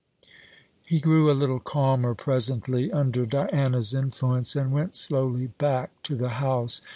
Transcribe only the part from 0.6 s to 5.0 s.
He grew a little calmer presently under Diana's influence, and went